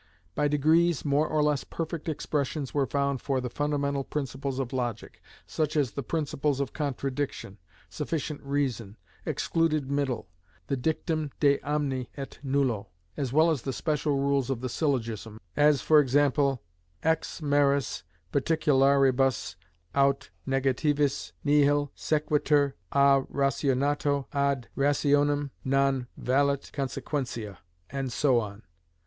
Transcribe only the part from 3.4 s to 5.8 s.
fundamental principles of logic, such